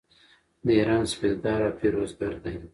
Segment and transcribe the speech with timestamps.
[0.65, 2.55] د ایران سپهدار او پیروزګر دی.